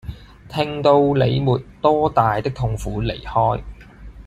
[0.49, 3.61] 聽到你沒多大的痛苦離開